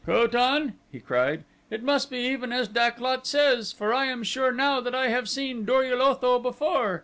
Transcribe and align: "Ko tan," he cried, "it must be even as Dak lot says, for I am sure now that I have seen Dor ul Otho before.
"Ko 0.03 0.25
tan," 0.25 0.73
he 0.91 0.99
cried, 0.99 1.43
"it 1.69 1.83
must 1.83 2.09
be 2.09 2.17
even 2.17 2.51
as 2.51 2.67
Dak 2.67 2.99
lot 2.99 3.27
says, 3.27 3.71
for 3.71 3.93
I 3.93 4.05
am 4.07 4.23
sure 4.23 4.51
now 4.51 4.79
that 4.81 4.95
I 4.95 5.09
have 5.09 5.29
seen 5.29 5.63
Dor 5.63 5.85
ul 5.85 6.01
Otho 6.01 6.39
before. 6.39 6.99